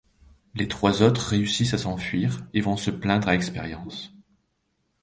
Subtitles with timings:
[0.55, 4.15] Les trois autres réussissent à s'enfuir et vont se plaindre à Expérience.